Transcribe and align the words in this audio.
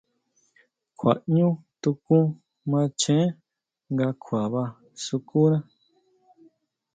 Kjua 0.97 1.13
ʼñú 1.23 1.47
tukún 1.81 2.25
macheé 2.71 3.23
nga 3.91 4.07
kjuaba 4.21 4.63
sukuna. 5.03 5.57